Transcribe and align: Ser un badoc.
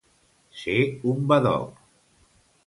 Ser 0.61 0.77
un 1.11 1.29
badoc. 1.33 1.79